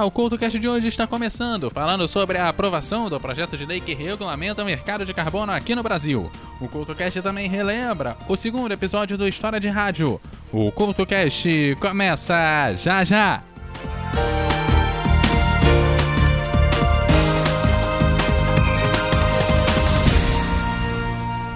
Olá, 0.00 0.06
o 0.06 0.10
CultoCast 0.10 0.58
de 0.58 0.66
hoje 0.66 0.88
está 0.88 1.06
começando, 1.06 1.70
falando 1.70 2.08
sobre 2.08 2.38
a 2.38 2.48
aprovação 2.48 3.10
do 3.10 3.20
projeto 3.20 3.54
de 3.54 3.66
lei 3.66 3.80
que 3.82 3.92
regulamenta 3.92 4.62
o 4.62 4.64
mercado 4.64 5.04
de 5.04 5.12
carbono 5.12 5.52
aqui 5.52 5.74
no 5.74 5.82
Brasil. 5.82 6.30
O 6.58 6.66
CultoCast 6.66 7.20
também 7.20 7.50
relembra 7.50 8.16
o 8.26 8.34
segundo 8.34 8.72
episódio 8.72 9.18
do 9.18 9.28
História 9.28 9.60
de 9.60 9.68
Rádio. 9.68 10.18
O 10.50 10.72
CultoCast 10.72 11.76
começa 11.78 12.34
já 12.76 13.04
já! 13.04 13.42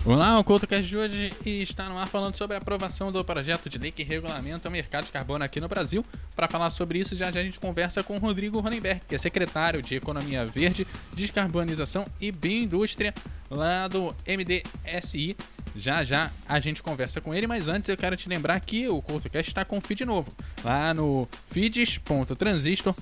Olá, 0.05 0.37
o 0.37 0.43
CoutoCast 0.43 0.89
de 0.89 0.97
hoje 0.97 1.31
está 1.47 1.89
no 1.89 1.97
ar 1.97 2.09
falando 2.09 2.35
sobre 2.35 2.57
a 2.57 2.59
aprovação 2.59 3.13
do 3.13 3.25
projeto 3.25 3.69
de 3.69 3.79
lei 3.79 3.93
que 3.93 4.03
regulamenta 4.03 4.69
o 4.69 4.73
mercado 4.73 5.05
de 5.05 5.13
carbono 5.13 5.45
aqui 5.45 5.61
no 5.61 5.69
Brasil. 5.69 6.05
Para 6.35 6.49
falar 6.49 6.71
sobre 6.71 6.99
isso, 6.99 7.17
já 7.17 7.31
já 7.31 7.39
a 7.39 7.43
gente 7.45 7.61
conversa 7.61 8.03
com 8.03 8.17
o 8.17 8.19
Rodrigo 8.19 8.59
Ronenberg, 8.59 9.01
que 9.09 9.15
é 9.15 9.19
secretário 9.19 9.81
de 9.81 9.95
Economia 9.95 10.45
Verde, 10.45 10.85
Descarbonização 11.15 12.05
e 12.21 12.33
Bioindústria 12.33 13.15
lá 13.49 13.87
do 13.87 14.13
MDSI. 14.27 15.37
Já 15.77 16.03
já 16.03 16.33
a 16.49 16.59
gente 16.59 16.83
conversa 16.83 17.21
com 17.21 17.33
ele, 17.33 17.47
mas 17.47 17.69
antes 17.69 17.89
eu 17.89 17.97
quero 17.97 18.17
te 18.17 18.29
lembrar 18.29 18.59
que 18.59 18.89
o 18.89 19.01
CoutoCast 19.01 19.53
está 19.53 19.65
com 19.65 19.81
feed 19.81 20.05
novo, 20.05 20.33
lá 20.65 20.93
no 20.93 21.29
feeds.transistor.fm 21.51 22.97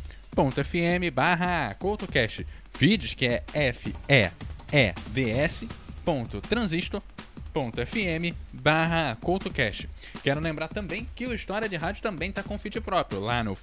barra 1.14 1.72
CoutoCast. 1.78 2.46
Feeds, 2.74 3.14
que 3.14 3.24
é 3.24 3.42
F-E-E-D-S 3.54 4.30
www.transistor.fm 6.04 8.34
barra. 8.52 9.16
Quero 10.22 10.40
lembrar 10.40 10.68
também 10.68 11.06
que 11.14 11.26
o 11.26 11.34
História 11.34 11.68
de 11.68 11.76
Rádio 11.76 12.02
também 12.02 12.30
está 12.30 12.42
com 12.42 12.58
feed 12.58 12.80
próprio, 12.80 13.20
lá 13.20 13.44
no 13.44 13.54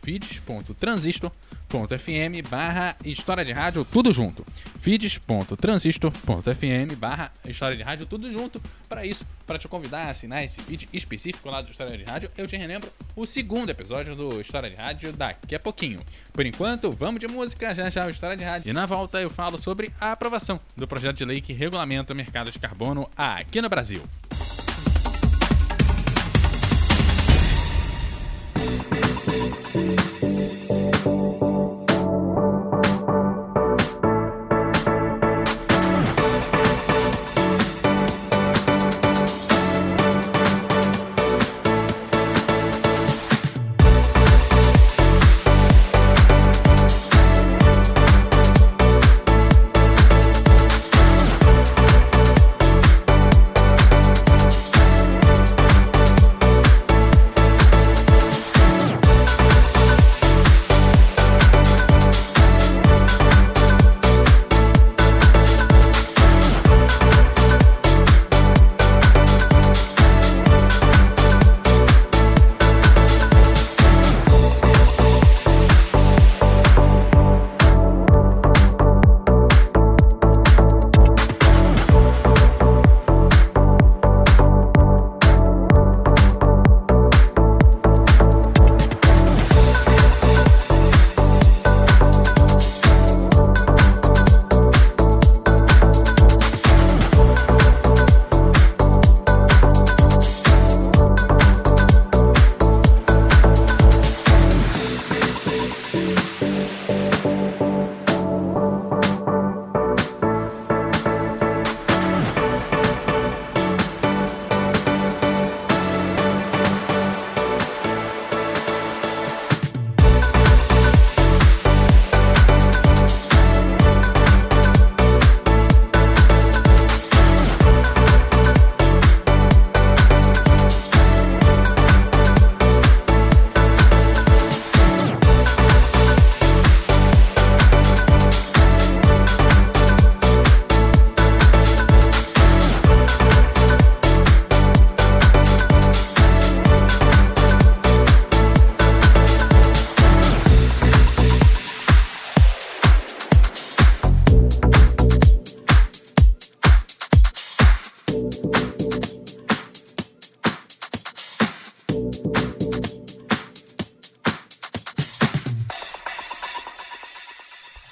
feeds.transistor.fm 1.67 2.41
barra 2.49 2.95
História 3.03 3.43
de 3.43 3.51
Rádio, 3.51 3.83
tudo 3.85 4.13
junto. 4.13 4.45
feeds.transistor.fm 4.79 6.95
barra 6.97 7.31
História 7.45 7.75
de 7.75 7.83
Rádio, 7.83 8.05
tudo 8.05 8.31
junto. 8.31 8.61
Para 8.87 9.05
isso, 9.05 9.25
para 9.45 9.59
te 9.59 9.67
convidar 9.67 10.07
a 10.07 10.11
assinar 10.11 10.41
esse 10.43 10.61
feed 10.61 10.87
específico 10.93 11.49
lá 11.49 11.59
do 11.61 11.69
História 11.71 11.97
de 11.97 12.03
Rádio, 12.03 12.29
eu 12.37 12.47
te 12.47 12.55
relembro 12.55 12.89
o 13.15 13.25
segundo 13.25 13.69
episódio 13.69 14.15
do 14.15 14.39
História 14.39 14.69
de 14.69 14.77
Rádio 14.77 15.11
daqui 15.11 15.55
a 15.55 15.59
pouquinho. 15.59 15.99
Por 16.31 16.45
enquanto, 16.45 16.91
vamos 16.91 17.19
de 17.19 17.27
música, 17.27 17.75
já 17.75 17.89
já 17.89 18.05
o 18.05 18.09
História 18.09 18.37
de 18.37 18.43
Rádio. 18.43 18.69
E 18.69 18.73
na 18.73 18.85
volta 18.85 19.21
eu 19.21 19.29
falo 19.29 19.57
sobre 19.57 19.91
a 19.99 20.13
aprovação 20.13 20.59
do 20.75 20.87
projeto 20.87 21.17
de 21.17 21.25
lei 21.25 21.41
que 21.41 21.53
regulamenta 21.53 22.13
o 22.13 22.15
mercado 22.15 22.51
de 22.51 22.59
carbono 22.59 23.09
aqui 23.17 23.61
no 23.61 23.69
Brasil. 23.69 24.01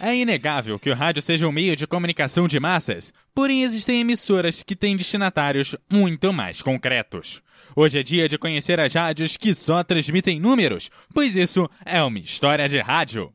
É 0.07 0.15
inegável 0.15 0.77
que 0.77 0.91
o 0.91 0.93
rádio 0.93 1.19
seja 1.19 1.47
um 1.47 1.51
meio 1.51 1.75
de 1.75 1.87
comunicação 1.87 2.47
de 2.47 2.59
massas, 2.59 3.11
porém 3.33 3.63
existem 3.63 4.01
emissoras 4.01 4.61
que 4.61 4.75
têm 4.75 4.95
destinatários 4.95 5.75
muito 5.91 6.31
mais 6.31 6.61
concretos. 6.61 7.41
Hoje 7.75 7.97
é 7.97 8.03
dia 8.03 8.29
de 8.29 8.37
conhecer 8.37 8.79
as 8.79 8.93
rádios 8.93 9.35
que 9.35 9.51
só 9.51 9.83
transmitem 9.83 10.39
números, 10.39 10.91
pois 11.11 11.35
isso 11.35 11.67
é 11.83 12.03
uma 12.03 12.19
história 12.19 12.69
de 12.69 12.77
rádio. 12.77 13.33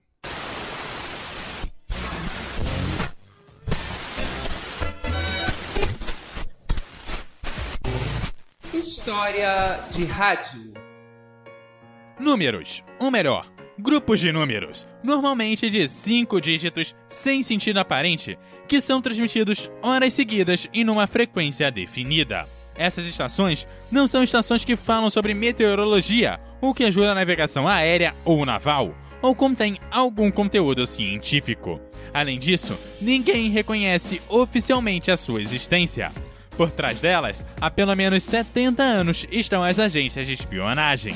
História 8.73 9.81
de 9.91 10.05
rádio. 10.05 10.73
Números, 12.21 12.85
o 13.01 13.11
melhor, 13.11 13.51
grupos 13.81 14.21
de 14.21 14.31
números, 14.31 14.87
normalmente 15.03 15.69
de 15.71 15.89
5 15.89 16.41
dígitos 16.41 16.95
sem 17.09 17.43
sentido 17.43 17.79
aparente, 17.79 18.39
que 18.69 18.81
são 18.81 19.01
transmitidos 19.01 19.71
horas 19.83 20.13
seguidas 20.13 20.69
e 20.73 20.85
numa 20.85 21.07
frequência 21.07 21.71
definida. 21.71 22.47
Essas 22.77 23.07
estações 23.07 23.67
não 23.91 24.07
são 24.07 24.23
estações 24.23 24.65
que 24.65 24.77
falam 24.77 25.11
sobre 25.11 25.35
meteorologia, 25.35 26.39
ou 26.61 26.73
que 26.73 26.85
ajudam 26.85 27.11
a 27.11 27.15
navegação 27.15 27.67
aérea 27.67 28.15
ou 28.25 28.47
naval, 28.47 28.95
ou 29.21 29.35
contém 29.35 29.79
algum 29.91 30.31
conteúdo 30.31 30.87
científico. 30.87 31.81
Além 32.13 32.39
disso, 32.39 32.79
ninguém 33.01 33.51
reconhece 33.51 34.21
oficialmente 34.29 35.11
a 35.11 35.17
sua 35.17 35.41
existência. 35.41 36.13
Por 36.57 36.71
trás 36.71 37.01
delas, 37.01 37.45
há 37.61 37.71
pelo 37.71 37.95
menos 37.95 38.23
70 38.23 38.83
anos 38.83 39.27
estão 39.31 39.63
as 39.63 39.79
agências 39.79 40.27
de 40.27 40.35
espionagem. 40.35 41.15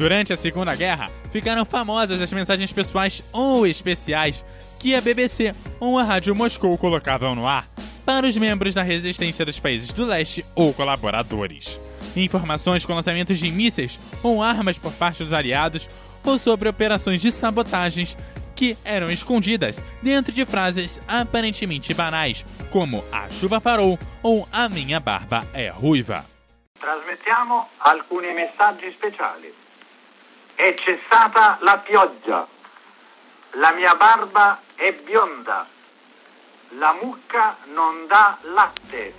Durante 0.00 0.32
a 0.32 0.36
Segunda 0.36 0.74
Guerra, 0.74 1.10
ficaram 1.30 1.62
famosas 1.62 2.22
as 2.22 2.32
mensagens 2.32 2.72
pessoais 2.72 3.22
ou 3.34 3.66
especiais 3.66 4.42
que 4.78 4.94
a 4.94 5.00
BBC 5.02 5.54
ou 5.78 5.98
a 5.98 6.02
Rádio 6.02 6.34
Moscou 6.34 6.78
colocavam 6.78 7.34
no 7.34 7.46
ar 7.46 7.66
para 8.06 8.26
os 8.26 8.34
membros 8.34 8.72
da 8.72 8.82
resistência 8.82 9.44
dos 9.44 9.60
países 9.60 9.92
do 9.92 10.06
leste 10.06 10.42
ou 10.54 10.72
colaboradores. 10.72 11.78
Informações 12.16 12.86
com 12.86 12.94
lançamentos 12.94 13.38
de 13.38 13.50
mísseis 13.50 14.00
ou 14.22 14.42
armas 14.42 14.78
por 14.78 14.90
parte 14.94 15.22
dos 15.22 15.34
aliados 15.34 15.86
ou 16.24 16.38
sobre 16.38 16.70
operações 16.70 17.20
de 17.20 17.30
sabotagens 17.30 18.16
que 18.56 18.78
eram 18.86 19.10
escondidas 19.10 19.82
dentro 20.00 20.32
de 20.32 20.46
frases 20.46 20.98
aparentemente 21.06 21.92
banais, 21.92 22.42
como 22.70 23.04
a 23.12 23.28
chuva 23.28 23.60
parou 23.60 23.98
ou 24.22 24.48
a 24.50 24.66
minha 24.66 24.98
barba 24.98 25.46
é 25.52 25.68
ruiva. 25.68 26.24
Trasmettiamo 26.80 27.66
alcuni 27.80 28.32
messaggi 28.32 28.90
speciali. 28.92 29.52
È 30.62 30.74
cessata 30.74 31.56
la 31.62 31.78
pioggia. 31.78 32.46
La 33.52 33.72
mia 33.72 33.94
barba 33.94 34.60
è 34.74 34.92
bionda. 34.92 35.66
La 36.78 36.94
mucca 37.00 37.56
non 37.72 38.06
dà 38.06 38.36
latte. 38.42 39.14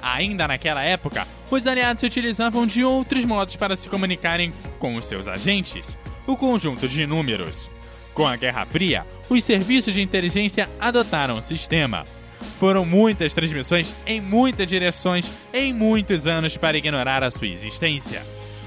Ainda 0.00 0.46
naquela 0.46 0.84
época, 0.84 1.26
os 1.50 1.66
aliados 1.66 1.98
se 1.98 2.06
utilizavam 2.06 2.68
de 2.68 2.84
outros 2.84 3.24
modos 3.24 3.56
para 3.56 3.74
se 3.74 3.88
comunicarem 3.88 4.52
com 4.78 4.94
os 4.94 5.06
seus 5.06 5.26
agentes, 5.26 5.98
o 6.24 6.36
conjunto 6.36 6.86
de 6.86 7.04
números. 7.04 7.68
Com 8.14 8.28
a 8.28 8.36
Guerra 8.36 8.64
Fria, 8.64 9.04
os 9.28 9.42
serviços 9.42 9.92
de 9.92 10.02
inteligência 10.02 10.68
adotaram 10.78 11.34
o 11.34 11.42
sistema. 11.42 12.04
Foram 12.60 12.86
muitas 12.86 13.34
transmissões 13.34 13.92
em 14.06 14.20
muitas 14.20 14.68
direções 14.68 15.36
em 15.52 15.72
muitos 15.72 16.28
anos 16.28 16.56
para 16.56 16.78
ignorar 16.78 17.24
a 17.24 17.30
sua 17.32 17.48
existência. 17.48 18.22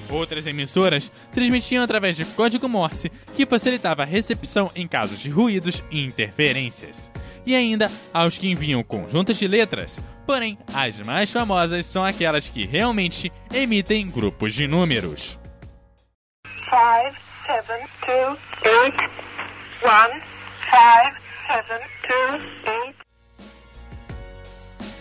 Outras 0.09 0.47
emissoras 0.47 1.11
transmitiam 1.31 1.83
através 1.83 2.17
de 2.17 2.25
código 2.25 2.67
Morse, 2.67 3.11
que 3.35 3.45
facilitava 3.45 4.01
a 4.01 4.06
recepção 4.06 4.71
em 4.75 4.88
casos 4.88 5.19
de 5.19 5.29
ruídos 5.29 5.83
e 5.91 6.03
interferências. 6.03 7.11
E 7.45 7.56
ainda 7.56 7.89
aos 8.13 8.38
que 8.38 8.50
enviam 8.50 8.83
conjuntos 8.83 9.38
de 9.38 9.47
letras, 9.47 10.00
porém, 10.25 10.57
as 10.73 11.00
mais 11.01 11.31
famosas 11.31 11.85
são 11.85 12.03
aquelas 12.03 12.50
que 12.50 12.65
realmente 12.65 13.31
emitem 13.53 14.09
grupos 14.09 14.53
de 14.53 14.67
números. 14.67 15.39
5, 16.69 17.15
7, 17.45 17.67
2, 17.67 18.38
8, 18.65 18.97
1, 19.83 19.89
5, 20.69 21.17
7, 21.47 21.67
2, 22.07 22.29
8 22.67 22.78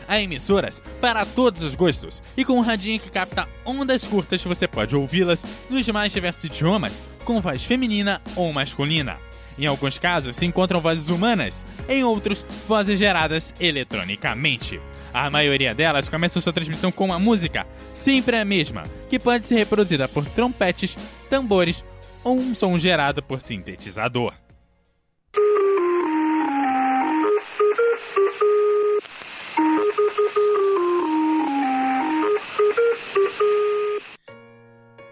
há 0.08 0.20
emissoras 0.20 0.82
para 1.00 1.25
todos 1.25 1.62
os 1.62 1.75
gostos, 1.75 2.22
e 2.37 2.44
com 2.44 2.55
um 2.55 2.62
radinho 2.62 2.99
que 2.99 3.10
capta 3.10 3.46
ondas 3.64 4.05
curtas 4.05 4.43
você 4.43 4.66
pode 4.66 4.96
ouvi-las 4.96 5.44
nos 5.69 5.87
mais 5.88 6.12
diversos 6.12 6.44
idiomas, 6.44 7.02
com 7.25 7.40
voz 7.40 7.62
feminina 7.62 8.20
ou 8.34 8.52
masculina. 8.52 9.19
Em 9.58 9.66
alguns 9.66 9.99
casos 9.99 10.37
se 10.37 10.46
encontram 10.46 10.81
vozes 10.81 11.08
humanas, 11.08 11.66
em 11.88 12.05
outros, 12.05 12.46
vozes 12.66 12.99
geradas 12.99 13.52
eletronicamente. 13.60 14.81
A 15.12 15.28
maioria 15.28 15.75
delas 15.75 16.08
começa 16.08 16.40
sua 16.40 16.52
transmissão 16.52 16.93
com 16.93 17.06
uma 17.06 17.19
música, 17.19 17.66
sempre 17.94 18.37
a 18.37 18.44
mesma, 18.44 18.84
que 19.11 19.19
pode 19.19 19.46
ser 19.46 19.56
reproduzida 19.56 20.06
por 20.06 20.25
trompetes, 20.26 20.96
tambores 21.28 21.84
ou 22.22 22.37
um 22.37 22.54
som 22.54 22.78
gerado 22.78 23.22
por 23.22 23.40
sintetizador. 23.40 24.32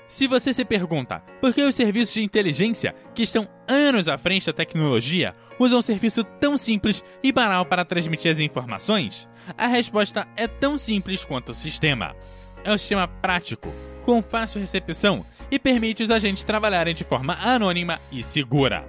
Se 0.08 0.28
você 0.28 0.54
se 0.54 0.64
pergunta 0.64 1.20
por 1.40 1.52
que 1.52 1.62
os 1.62 1.74
serviços 1.74 2.14
de 2.14 2.22
inteligência, 2.22 2.94
que 3.14 3.24
estão 3.24 3.48
anos 3.66 4.06
à 4.08 4.16
frente 4.16 4.46
da 4.46 4.52
tecnologia, 4.52 5.34
usam 5.58 5.80
um 5.80 5.82
serviço 5.82 6.22
tão 6.22 6.56
simples 6.56 7.04
e 7.22 7.32
banal 7.32 7.66
para 7.66 7.84
transmitir 7.84 8.30
as 8.30 8.38
informações, 8.38 9.28
a 9.58 9.66
resposta 9.66 10.26
é 10.36 10.46
tão 10.46 10.78
simples 10.78 11.24
quanto 11.24 11.50
o 11.50 11.54
sistema. 11.54 12.14
É 12.62 12.72
um 12.72 12.78
sistema 12.78 13.08
prático, 13.08 13.72
com 14.04 14.22
fácil 14.22 14.60
recepção 14.60 15.26
e 15.50 15.58
permite 15.58 16.02
os 16.02 16.10
agentes 16.10 16.44
trabalharem 16.44 16.94
de 16.94 17.02
forma 17.02 17.36
anônima 17.42 18.00
e 18.12 18.22
segura. 18.22 18.84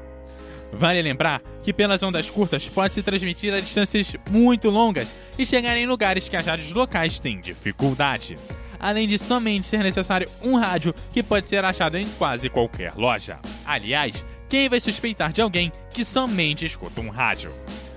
Vale 0.72 1.02
lembrar 1.02 1.42
que 1.64 1.74
pelas 1.74 2.04
ondas 2.04 2.30
curtas 2.30 2.68
pode-se 2.68 3.02
transmitir 3.02 3.54
a 3.54 3.60
distâncias 3.60 4.16
muito 4.30 4.70
longas 4.70 5.16
e 5.38 5.46
chegar 5.46 5.78
em 5.78 5.88
lugares 5.88 6.30
que 6.30 6.36
as 6.36 6.46
rádios 6.46 6.74
locais 6.74 7.20
têm 7.20 7.40
dificuldade 7.40 8.38
além 8.80 9.08
de 9.08 9.18
somente 9.18 9.68
ser 9.68 9.84
necessário 9.84 10.30
um 10.42 10.56
rádio 10.56 10.94
que 11.12 11.24
pode 11.24 11.48
ser 11.48 11.64
achado 11.64 11.98
em 11.98 12.08
quase 12.18 12.50
qualquer 12.50 12.94
loja. 12.96 13.40
Aliás, 13.66 14.26
quem 14.50 14.70
vai 14.70 14.80
suspeitar 14.80 15.32
de 15.32 15.42
alguém 15.42 15.72
que 15.92 16.06
somente 16.06 16.66
escuta 16.66 17.02
um 17.02 17.10
rádio? 17.10 17.52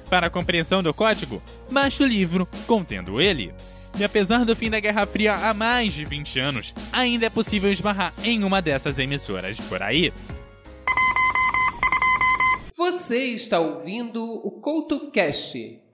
Para 0.08 0.26
a 0.26 0.30
compreensão 0.30 0.82
do 0.82 0.92
código, 0.92 1.40
baixe 1.70 2.02
o 2.02 2.06
livro 2.06 2.48
contendo 2.66 3.20
ele. 3.20 3.54
E 3.98 4.04
apesar 4.04 4.44
do 4.44 4.56
fim 4.56 4.70
da 4.70 4.80
Guerra 4.80 5.06
Fria 5.06 5.34
há 5.34 5.54
mais 5.54 5.92
de 5.92 6.04
20 6.04 6.40
anos, 6.40 6.74
ainda 6.92 7.26
é 7.26 7.30
possível 7.30 7.70
esbarrar 7.70 8.12
em 8.24 8.42
uma 8.42 8.60
dessas 8.60 8.98
emissoras 8.98 9.60
por 9.60 9.82
aí. 9.82 10.12
Você 12.76 13.34
está 13.34 13.60
ouvindo 13.60 14.24
o 14.24 14.50
CoutoCast 14.52 15.89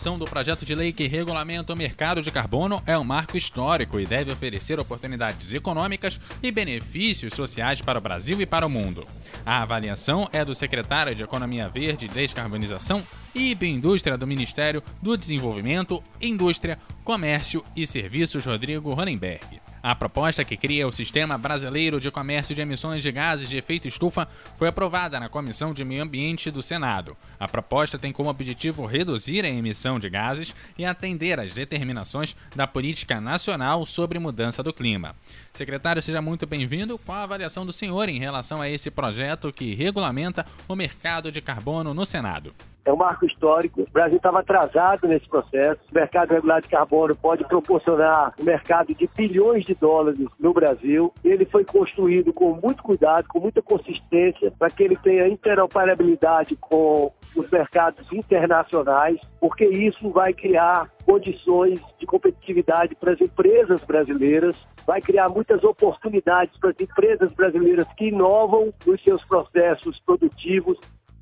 aprovação 0.00 0.18
do 0.18 0.24
projeto 0.24 0.64
de 0.64 0.74
lei 0.74 0.94
que 0.94 1.06
regulamenta 1.06 1.74
o 1.74 1.76
mercado 1.76 2.22
de 2.22 2.30
carbono 2.30 2.82
é 2.86 2.96
um 2.96 3.04
marco 3.04 3.36
histórico 3.36 4.00
e 4.00 4.06
deve 4.06 4.32
oferecer 4.32 4.80
oportunidades 4.80 5.52
econômicas 5.52 6.18
e 6.42 6.50
benefícios 6.50 7.34
sociais 7.34 7.82
para 7.82 7.98
o 7.98 8.00
Brasil 8.00 8.40
e 8.40 8.46
para 8.46 8.66
o 8.66 8.70
mundo. 8.70 9.06
A 9.44 9.60
avaliação 9.60 10.26
é 10.32 10.42
do 10.42 10.54
secretário 10.54 11.14
de 11.14 11.22
Economia 11.22 11.68
Verde 11.68 12.06
e 12.06 12.08
Descarbonização 12.08 13.06
e 13.34 13.54
Bioindústria 13.54 14.16
do 14.16 14.26
Ministério 14.26 14.82
do 15.02 15.18
Desenvolvimento, 15.18 16.02
Indústria, 16.18 16.78
Comércio 17.04 17.62
e 17.76 17.86
Serviços 17.86 18.46
Rodrigo 18.46 18.94
Ronenberg. 18.94 19.60
A 19.82 19.94
proposta 19.94 20.44
que 20.44 20.58
cria 20.58 20.86
o 20.86 20.92
Sistema 20.92 21.38
Brasileiro 21.38 21.98
de 21.98 22.10
Comércio 22.10 22.54
de 22.54 22.60
Emissões 22.60 23.02
de 23.02 23.10
Gases 23.10 23.48
de 23.48 23.56
Efeito 23.56 23.88
Estufa 23.88 24.28
foi 24.54 24.68
aprovada 24.68 25.18
na 25.18 25.30
Comissão 25.30 25.72
de 25.72 25.82
Meio 25.86 26.02
Ambiente 26.02 26.50
do 26.50 26.60
Senado. 26.60 27.16
A 27.38 27.48
proposta 27.48 27.98
tem 27.98 28.12
como 28.12 28.28
objetivo 28.28 28.84
reduzir 28.84 29.42
a 29.42 29.48
emissão 29.48 29.98
de 29.98 30.10
gases 30.10 30.54
e 30.76 30.84
atender 30.84 31.40
às 31.40 31.54
determinações 31.54 32.36
da 32.54 32.66
Política 32.66 33.22
Nacional 33.22 33.86
sobre 33.86 34.18
Mudança 34.18 34.62
do 34.62 34.72
Clima. 34.72 35.16
Secretário, 35.50 36.02
seja 36.02 36.20
muito 36.20 36.46
bem-vindo. 36.46 36.98
Qual 36.98 37.16
a 37.16 37.22
avaliação 37.22 37.64
do 37.64 37.72
senhor 37.72 38.10
em 38.10 38.18
relação 38.18 38.60
a 38.60 38.68
esse 38.68 38.90
projeto 38.90 39.50
que 39.50 39.74
regulamenta 39.74 40.44
o 40.68 40.76
mercado 40.76 41.32
de 41.32 41.40
carbono 41.40 41.94
no 41.94 42.04
Senado? 42.04 42.54
É 42.84 42.92
um 42.92 42.96
marco 42.96 43.26
histórico. 43.26 43.82
O 43.82 43.90
Brasil 43.90 44.16
estava 44.16 44.40
atrasado 44.40 45.06
nesse 45.06 45.28
processo. 45.28 45.80
O 45.90 45.94
mercado 45.94 46.30
regular 46.30 46.60
de 46.60 46.68
carbono 46.68 47.14
pode 47.14 47.44
proporcionar 47.44 48.34
um 48.40 48.44
mercado 48.44 48.94
de 48.94 49.08
bilhões 49.16 49.64
de 49.64 49.74
dólares 49.74 50.26
no 50.38 50.52
Brasil. 50.52 51.12
Ele 51.24 51.44
foi 51.44 51.64
construído 51.64 52.32
com 52.32 52.54
muito 52.54 52.82
cuidado, 52.82 53.26
com 53.28 53.40
muita 53.40 53.62
consistência, 53.62 54.52
para 54.58 54.70
que 54.70 54.82
ele 54.82 54.96
tenha 54.96 55.28
interoperabilidade 55.28 56.56
com 56.56 57.12
os 57.36 57.50
mercados 57.50 58.10
internacionais, 58.12 59.20
porque 59.38 59.64
isso 59.64 60.10
vai 60.10 60.32
criar 60.32 60.90
condições 61.04 61.80
de 61.98 62.06
competitividade 62.06 62.94
para 62.94 63.12
as 63.12 63.20
empresas 63.20 63.82
brasileiras, 63.84 64.56
vai 64.86 65.00
criar 65.00 65.28
muitas 65.28 65.62
oportunidades 65.64 66.58
para 66.58 66.70
as 66.70 66.80
empresas 66.80 67.32
brasileiras 67.32 67.86
que 67.96 68.08
inovam 68.08 68.72
nos 68.86 69.02
seus 69.02 69.24
processos 69.24 70.00
produtivos, 70.00 70.78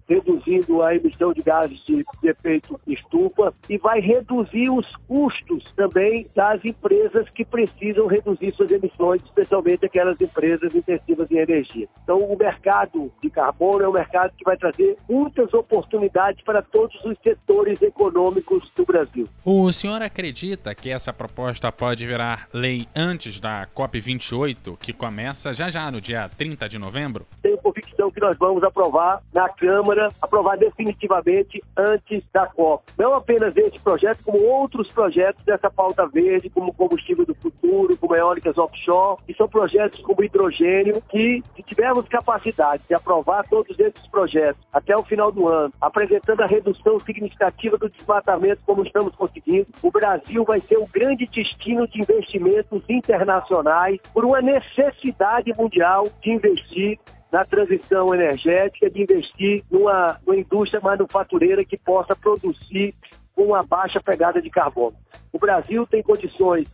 reduzindo 0.08 0.82
a 0.82 0.94
emissão 0.94 1.32
de 1.32 1.42
gases 1.42 1.78
de, 1.84 2.04
de 2.22 2.28
efeito 2.28 2.80
estufa 2.86 3.52
e 3.68 3.76
vai 3.76 4.00
reduzir 4.00 4.70
os 4.70 4.86
custos 5.06 5.70
também 5.72 6.26
das 6.34 6.64
empresas 6.64 7.28
que 7.30 7.44
precisam 7.44 8.06
reduzir 8.06 8.54
suas 8.54 8.70
emissões, 8.70 9.22
especialmente 9.22 9.84
aquelas 9.84 10.20
empresas 10.20 10.74
intensivas 10.74 11.30
em 11.30 11.38
energia. 11.38 11.88
Então, 12.02 12.20
o 12.20 12.36
mercado 12.36 13.12
de 13.20 13.28
carbono 13.28 13.84
é 13.84 13.88
um 13.88 13.92
mercado 13.92 14.32
que 14.36 14.44
vai 14.44 14.56
trazer 14.56 14.96
muitas 15.08 15.52
oportunidades 15.52 16.42
para 16.42 16.62
todos 16.62 16.96
os 17.04 17.16
setores 17.22 17.82
econômicos 17.82 18.70
do 18.74 18.84
Brasil. 18.84 19.28
O 19.44 19.70
senhor 19.72 20.00
acredita 20.00 20.74
que 20.74 20.90
essa 20.90 21.12
proposta 21.12 21.70
pode 21.70 22.06
virar 22.06 22.48
lei 22.52 22.86
antes 22.96 23.40
da 23.40 23.66
COP28, 23.74 24.78
que 24.78 24.92
começa 24.92 25.52
já 25.52 25.68
já 25.68 25.90
no 25.90 26.00
dia 26.00 26.30
30 26.36 26.68
de 26.68 26.78
novembro? 26.78 27.26
Tenho 27.42 27.58
convicção 27.58 28.10
que 28.10 28.20
nós 28.20 28.36
vamos 28.38 28.62
aprovar 28.62 29.20
na 29.32 29.48
Câmara 29.48 29.97
Câmara 29.98 30.12
aprovar 30.22 30.56
definitivamente 30.56 31.60
antes 31.76 32.22
da 32.32 32.46
COP. 32.46 32.84
Não 32.96 33.14
apenas 33.14 33.56
esse 33.56 33.78
projeto, 33.80 34.22
como 34.24 34.40
outros 34.44 34.88
projetos 34.92 35.44
dessa 35.44 35.68
pauta 35.68 36.06
verde, 36.06 36.48
como 36.50 36.72
combustível 36.72 37.26
do 37.26 37.34
futuro, 37.34 37.96
como 37.96 38.14
eólicas 38.14 38.56
offshore, 38.56 39.20
que 39.26 39.34
são 39.34 39.48
projetos 39.48 40.00
como 40.00 40.22
hidrogênio, 40.22 41.02
que 41.10 41.42
se 41.56 41.62
tivermos 41.62 42.06
capacidade 42.08 42.82
de 42.88 42.94
aprovar 42.94 43.46
todos 43.48 43.78
esses 43.78 44.06
projetos 44.08 44.62
até 44.72 44.96
o 44.96 45.02
final 45.02 45.32
do 45.32 45.48
ano, 45.48 45.72
apresentando 45.80 46.42
a 46.42 46.46
redução 46.46 46.98
significativa 47.00 47.76
do 47.76 47.88
desmatamento 47.88 48.62
como 48.64 48.84
estamos 48.84 49.14
conseguindo, 49.16 49.66
o 49.82 49.90
Brasil 49.90 50.44
vai 50.44 50.60
ser 50.60 50.78
um 50.78 50.86
grande 50.86 51.26
destino 51.26 51.88
de 51.88 52.00
investimentos 52.00 52.82
internacionais 52.88 53.98
por 54.12 54.24
uma 54.24 54.40
necessidade 54.40 55.52
mundial 55.56 56.04
de 56.22 56.30
investir 56.30 56.98
na 57.30 57.44
transição 57.44 58.14
energética, 58.14 58.90
de 58.90 59.02
investir 59.02 59.62
numa, 59.70 60.18
numa 60.26 60.38
indústria 60.38 60.80
manufatureira 60.80 61.64
que 61.64 61.76
possa 61.76 62.16
produzir 62.16 62.94
com 63.34 63.44
uma 63.44 63.62
baixa 63.62 64.00
pegada 64.00 64.40
de 64.40 64.50
carbono. 64.50 64.96
O 65.32 65.38
Brasil 65.38 65.86
tem 65.86 66.02
condições 66.02 66.66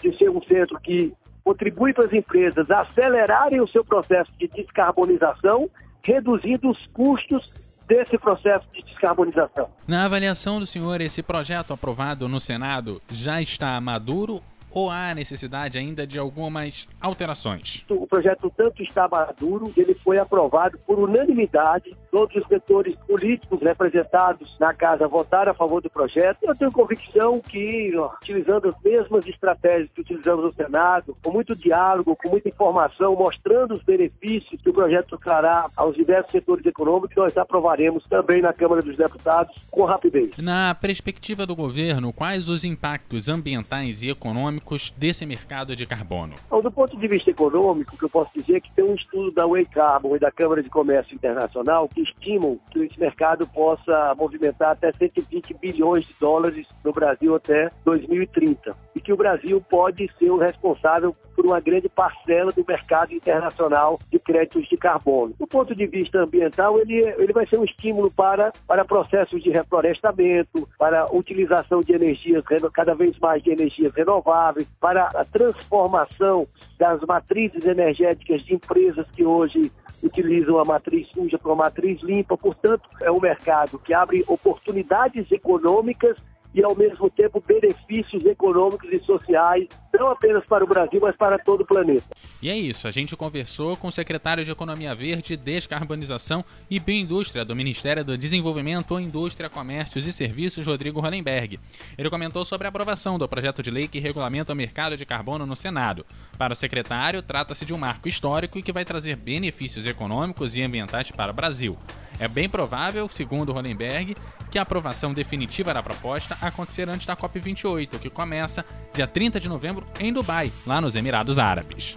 de 0.00 0.16
ser 0.18 0.30
um 0.30 0.42
centro 0.42 0.78
que 0.80 1.12
contribui 1.44 1.92
para 1.92 2.04
as 2.04 2.12
empresas 2.12 2.70
acelerarem 2.70 3.60
o 3.60 3.68
seu 3.68 3.84
processo 3.84 4.30
de 4.38 4.46
descarbonização, 4.48 5.68
reduzindo 6.04 6.70
os 6.70 6.86
custos 6.92 7.52
desse 7.86 8.16
processo 8.16 8.66
de 8.72 8.82
descarbonização. 8.82 9.68
Na 9.86 10.04
avaliação 10.04 10.60
do 10.60 10.66
senhor, 10.66 11.00
esse 11.00 11.22
projeto 11.22 11.72
aprovado 11.72 12.28
no 12.28 12.38
Senado 12.38 13.02
já 13.10 13.42
está 13.42 13.80
maduro 13.80 14.40
ou 14.72 14.90
há 14.90 15.14
necessidade 15.14 15.78
ainda 15.78 16.06
de 16.06 16.18
algumas 16.18 16.88
alterações? 17.00 17.84
O 17.88 18.06
projeto 18.06 18.52
tanto 18.56 18.82
está 18.82 19.08
maduro, 19.08 19.72
ele 19.76 19.94
foi 19.94 20.18
aprovado 20.18 20.78
por 20.86 20.98
unanimidade, 20.98 21.96
todos 22.12 22.36
os 22.36 22.46
setores 22.46 22.94
políticos 23.06 23.58
representados 23.62 24.54
na 24.60 24.74
casa 24.74 25.08
votaram 25.08 25.52
a 25.52 25.54
favor 25.54 25.80
do 25.80 25.88
projeto. 25.88 26.40
Eu 26.42 26.54
tenho 26.54 26.70
convicção 26.70 27.40
que, 27.40 27.90
utilizando 28.20 28.68
as 28.68 28.76
mesmas 28.84 29.26
estratégias 29.26 29.88
que 29.94 30.02
utilizamos 30.02 30.44
no 30.44 30.52
Senado, 30.52 31.16
com 31.22 31.32
muito 31.32 31.56
diálogo, 31.56 32.14
com 32.14 32.28
muita 32.28 32.50
informação, 32.50 33.16
mostrando 33.16 33.74
os 33.74 33.82
benefícios 33.82 34.60
que 34.60 34.68
o 34.68 34.74
projeto 34.74 35.18
trará 35.18 35.66
aos 35.74 35.96
diversos 35.96 36.30
setores 36.30 36.66
econômicos, 36.66 37.16
nós 37.16 37.34
aprovaremos 37.38 38.04
também 38.10 38.42
na 38.42 38.52
Câmara 38.52 38.82
dos 38.82 38.96
Deputados 38.96 39.56
com 39.70 39.84
rapidez. 39.84 40.36
Na 40.36 40.74
perspectiva 40.74 41.46
do 41.46 41.56
governo, 41.56 42.12
quais 42.12 42.50
os 42.50 42.62
impactos 42.62 43.30
ambientais 43.30 44.02
e 44.02 44.10
econômicos 44.10 44.90
desse 44.90 45.24
mercado 45.24 45.74
de 45.74 45.86
carbono? 45.86 46.34
Do 46.50 46.70
ponto 46.70 46.94
de 46.98 47.08
vista 47.08 47.30
econômico, 47.30 47.94
o 47.94 47.98
que 47.98 48.04
eu 48.04 48.10
posso 48.10 48.30
dizer 48.34 48.56
é 48.56 48.60
que 48.60 48.70
tem 48.72 48.84
um 48.84 48.94
estudo 48.94 49.32
da 49.32 49.46
Way 49.46 49.64
Carbon 49.64 50.14
e 50.14 50.18
da 50.18 50.30
Câmara 50.30 50.62
de 50.62 50.68
Comércio 50.68 51.14
Internacional 51.14 51.88
que 51.88 52.01
estimam 52.02 52.58
que 52.70 52.80
esse 52.80 52.98
mercado 52.98 53.46
possa 53.46 54.14
movimentar 54.16 54.70
até 54.70 54.92
120 54.92 55.54
bilhões 55.54 56.04
de 56.04 56.14
dólares 56.20 56.66
no 56.84 56.92
Brasil 56.92 57.34
até 57.34 57.70
2030 57.84 58.76
e 58.94 59.00
que 59.00 59.12
o 59.12 59.16
Brasil 59.16 59.60
pode 59.68 60.10
ser 60.18 60.30
o 60.30 60.38
responsável 60.38 61.14
por 61.34 61.46
uma 61.46 61.60
grande 61.60 61.88
parcela 61.88 62.52
do 62.52 62.64
mercado 62.66 63.12
internacional 63.12 63.98
de 64.10 64.18
créditos 64.18 64.68
de 64.68 64.76
carbono. 64.76 65.34
Do 65.38 65.46
ponto 65.46 65.74
de 65.74 65.86
vista 65.86 66.18
ambiental, 66.18 66.78
ele, 66.78 66.98
ele 67.18 67.32
vai 67.32 67.46
ser 67.46 67.58
um 67.58 67.64
estímulo 67.64 68.10
para, 68.10 68.52
para 68.66 68.84
processos 68.84 69.42
de 69.42 69.50
reflorestamento, 69.50 70.68
para 70.78 71.12
utilização 71.12 71.80
de 71.80 71.94
energias, 71.94 72.44
cada 72.72 72.94
vez 72.94 73.18
mais 73.18 73.42
de 73.42 73.50
energias 73.50 73.94
renováveis, 73.94 74.68
para 74.80 75.04
a 75.06 75.24
transformação 75.24 76.46
das 76.78 77.00
matrizes 77.02 77.64
energéticas 77.64 78.44
de 78.44 78.54
empresas 78.54 79.06
que 79.12 79.24
hoje 79.24 79.72
utilizam 80.02 80.58
a 80.58 80.64
matriz 80.64 81.08
suja 81.08 81.38
para 81.38 81.52
uma 81.52 81.64
matriz 81.64 82.00
limpa. 82.02 82.36
Portanto, 82.36 82.88
é 83.00 83.10
um 83.10 83.20
mercado 83.20 83.78
que 83.78 83.94
abre 83.94 84.24
oportunidades 84.26 85.30
econômicas 85.30 86.16
e, 86.54 86.62
ao 86.62 86.76
mesmo 86.76 87.10
tempo, 87.10 87.42
benefícios 87.44 87.81
econômicos 88.24 88.90
e 88.92 88.98
sociais, 89.00 89.68
não 89.92 90.10
apenas 90.10 90.44
para 90.46 90.64
o 90.64 90.66
Brasil, 90.66 90.98
mas 91.00 91.14
para 91.16 91.38
todo 91.38 91.62
o 91.62 91.66
planeta. 91.66 92.04
E 92.40 92.48
é 92.48 92.56
isso, 92.56 92.88
a 92.88 92.90
gente 92.90 93.16
conversou 93.16 93.76
com 93.76 93.88
o 93.88 93.92
secretário 93.92 94.44
de 94.44 94.50
Economia 94.50 94.94
Verde, 94.94 95.36
Descarbonização 95.36 96.44
e 96.70 96.80
Bioindústria 96.80 97.44
do 97.44 97.54
Ministério 97.54 98.04
do 98.04 98.16
Desenvolvimento, 98.16 98.98
Indústria, 98.98 99.50
Comércios 99.50 100.06
e 100.06 100.12
Serviços, 100.12 100.66
Rodrigo 100.66 101.00
Ronenberg. 101.00 101.60
Ele 101.98 102.10
comentou 102.10 102.44
sobre 102.44 102.66
a 102.66 102.70
aprovação 102.70 103.18
do 103.18 103.28
projeto 103.28 103.62
de 103.62 103.70
lei 103.70 103.86
que 103.86 103.98
regulamenta 103.98 104.52
o 104.52 104.56
mercado 104.56 104.96
de 104.96 105.04
carbono 105.04 105.44
no 105.44 105.54
Senado. 105.54 106.06
Para 106.38 106.52
o 106.52 106.56
secretário, 106.56 107.22
trata-se 107.22 107.64
de 107.64 107.74
um 107.74 107.78
marco 107.78 108.08
histórico 108.08 108.58
e 108.58 108.62
que 108.62 108.72
vai 108.72 108.84
trazer 108.84 109.16
benefícios 109.16 109.86
econômicos 109.86 110.56
e 110.56 110.62
ambientais 110.62 111.10
para 111.10 111.30
o 111.30 111.34
Brasil. 111.34 111.76
É 112.18 112.28
bem 112.28 112.48
provável, 112.48 113.08
segundo 113.08 113.52
Ronenberg, 113.52 114.16
que 114.50 114.58
a 114.58 114.62
aprovação 114.62 115.12
definitiva 115.12 115.72
da 115.74 115.82
proposta 115.82 116.36
acontecerá 116.40 116.92
antes 116.92 117.06
da 117.06 117.16
COP28, 117.16 117.81
que 117.86 118.10
começa 118.10 118.64
dia 118.92 119.06
30 119.06 119.40
de 119.40 119.48
novembro 119.48 119.86
em 120.00 120.12
Dubai, 120.12 120.52
lá 120.66 120.80
nos 120.80 120.94
Emirados 120.94 121.38
Árabes. 121.38 121.94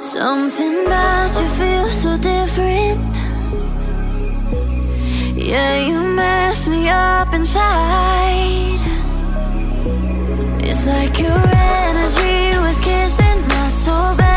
Something 0.00 0.86
about 0.86 1.40
you 1.40 1.48
feels 1.50 1.94
so 1.94 2.16
different. 2.16 3.00
Yeah, 5.36 5.86
you 5.86 6.00
mess 6.00 6.66
me 6.66 6.88
up 6.88 7.32
inside. 7.32 8.80
It's 10.60 10.86
like 10.86 11.18
your 11.20 11.30
energy 11.30 12.58
was 12.58 12.80
kissing 12.80 13.40
my 13.48 13.68
soul 13.68 14.16
back 14.16 14.29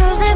cruising 0.00 0.29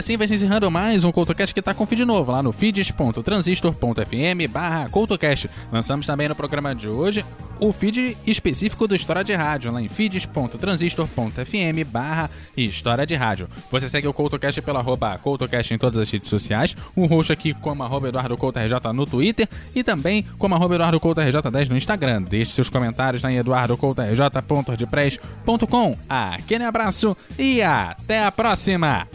assim 0.00 0.16
vai 0.16 0.26
se 0.26 0.34
encerrando 0.34 0.68
mais 0.70 1.04
um 1.04 1.12
CoutoCast 1.12 1.54
que 1.54 1.60
tá 1.60 1.74
com 1.74 1.84
feed 1.84 2.06
novo 2.06 2.32
lá 2.32 2.42
no 2.42 2.52
feeds.transistor.fm 2.52 4.48
barra 4.50 4.88
CoutoCast. 4.88 5.50
Lançamos 5.70 6.06
também 6.06 6.26
no 6.26 6.34
programa 6.34 6.74
de 6.74 6.88
hoje 6.88 7.22
o 7.60 7.70
feed 7.70 8.16
específico 8.26 8.88
do 8.88 8.96
História 8.96 9.22
de 9.22 9.34
Rádio, 9.34 9.70
lá 9.70 9.82
em 9.82 9.90
feeds.transistor.fm 9.90 11.84
barra 11.86 12.30
História 12.56 13.06
de 13.06 13.14
Rádio. 13.14 13.46
Você 13.70 13.90
segue 13.90 14.08
o 14.08 14.14
CoutoCast 14.14 14.62
pela 14.62 14.80
arroba 14.80 15.18
CoutoCast 15.18 15.74
em 15.74 15.78
todas 15.78 16.00
as 16.00 16.10
redes 16.10 16.30
sociais, 16.30 16.74
o 16.96 17.04
roxo 17.04 17.34
aqui 17.34 17.52
como 17.52 17.82
arroba 17.82 18.08
Eduardo 18.08 18.38
Couto 18.38 18.58
RJ 18.58 18.94
no 18.94 19.04
Twitter 19.04 19.46
e 19.74 19.84
também 19.84 20.22
como 20.38 20.54
arroba 20.54 20.76
Eduardo 20.76 20.98
Couto 20.98 21.20
RJ10 21.20 21.68
no 21.68 21.76
Instagram. 21.76 22.22
Deixe 22.22 22.52
seus 22.52 22.70
comentários 22.70 23.22
lá 23.22 23.30
em 23.30 23.36
eduardocoutorj.ordpress.com. 23.36 25.98
Aquele 26.08 26.64
abraço 26.64 27.14
e 27.38 27.60
até 27.60 28.24
a 28.24 28.32
próxima! 28.32 29.06